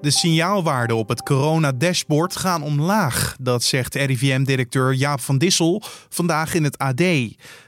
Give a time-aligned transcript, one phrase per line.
[0.00, 3.36] De signaalwaarden op het corona-dashboard gaan omlaag.
[3.40, 7.02] Dat zegt RIVM-directeur Jaap van Dissel vandaag in het AD.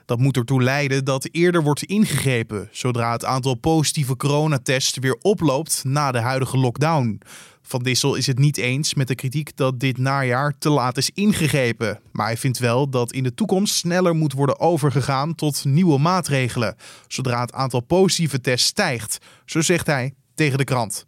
[0.07, 5.85] Dat moet ertoe leiden dat eerder wordt ingegrepen zodra het aantal positieve coronatests weer oploopt
[5.85, 7.21] na de huidige lockdown.
[7.63, 11.11] Van Dissel is het niet eens met de kritiek dat dit najaar te laat is
[11.15, 12.01] ingegrepen.
[12.13, 16.77] Maar hij vindt wel dat in de toekomst sneller moet worden overgegaan tot nieuwe maatregelen,
[17.09, 19.19] zodra het aantal positieve tests stijgt.
[19.45, 21.07] Zo zegt hij tegen de krant.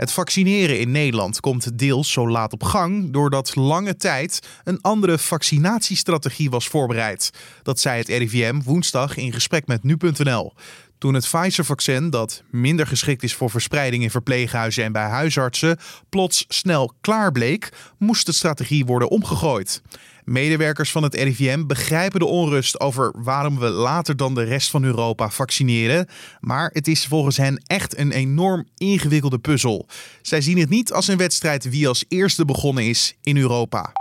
[0.00, 5.18] Het vaccineren in Nederland komt deels zo laat op gang doordat lange tijd een andere
[5.18, 7.30] vaccinatiestrategie was voorbereid.
[7.62, 10.52] Dat zei het RIVM woensdag in gesprek met nu.nl.
[11.00, 16.44] Toen het Pfizer-vaccin, dat minder geschikt is voor verspreiding in verpleeghuizen en bij huisartsen, plots
[16.48, 19.82] snel klaar bleek, moest de strategie worden omgegooid.
[20.24, 24.84] Medewerkers van het RIVM begrijpen de onrust over waarom we later dan de rest van
[24.84, 26.06] Europa vaccineren.
[26.40, 29.86] Maar het is volgens hen echt een enorm ingewikkelde puzzel.
[30.22, 33.92] Zij zien het niet als een wedstrijd wie als eerste begonnen is in Europa.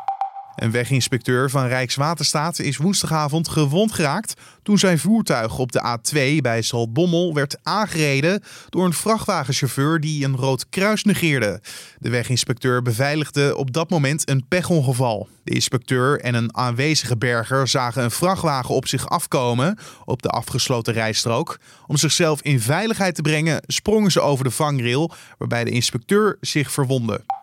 [0.60, 6.62] Een weginspecteur van Rijkswaterstaat is woensdagavond gewond geraakt toen zijn voertuig op de A2 bij
[6.62, 11.62] Zaltbommel werd aangereden door een vrachtwagenchauffeur die een rood kruis negeerde.
[11.98, 15.28] De weginspecteur beveiligde op dat moment een pechongeval.
[15.44, 20.94] De inspecteur en een aanwezige berger zagen een vrachtwagen op zich afkomen op de afgesloten
[20.94, 21.60] rijstrook.
[21.88, 26.72] Om zichzelf in veiligheid te brengen sprongen ze over de vangrail waarbij de inspecteur zich
[26.72, 27.39] verwondde.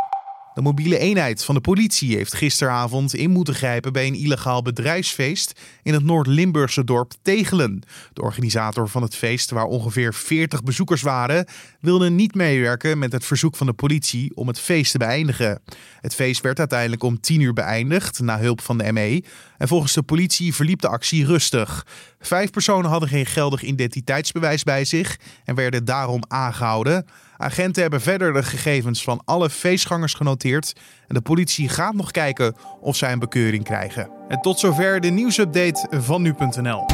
[0.57, 5.61] De mobiele eenheid van de politie heeft gisteravond in moeten grijpen bij een illegaal bedrijfsfeest
[5.83, 7.83] in het Noord-Limburgse dorp Tegelen.
[8.13, 11.47] De organisator van het feest, waar ongeveer 40 bezoekers waren,
[11.81, 15.63] wilde niet meewerken met het verzoek van de politie om het feest te beëindigen.
[16.01, 19.25] Het feest werd uiteindelijk om 10 uur beëindigd, na hulp van de ME.
[19.59, 21.87] En volgens de politie verliep de actie rustig.
[22.21, 27.07] Vijf personen hadden geen geldig identiteitsbewijs bij zich en werden daarom aangehouden.
[27.37, 30.73] Agenten hebben verder de gegevens van alle feestgangers genoteerd.
[31.09, 34.11] En de politie gaat nog kijken of zij een bekeuring krijgen.
[34.29, 36.85] En tot zover de nieuwsupdate van nu.nl.